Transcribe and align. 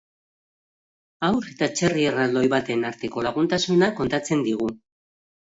Haur 1.27 1.49
eta 1.51 1.67
txerri 1.79 2.07
erraldoi 2.13 2.43
baten 2.55 2.89
arteko 2.91 3.27
laguntasuna 3.29 3.93
kontatzen 4.01 4.45
digu. 4.51 4.73